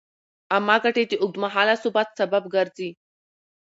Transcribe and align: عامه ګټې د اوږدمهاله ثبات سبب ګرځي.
عامه 0.53 0.75
ګټې 0.83 1.03
د 1.07 1.13
اوږدمهاله 1.21 1.75
ثبات 1.83 2.09
سبب 2.19 2.43
ګرځي. 2.53 2.89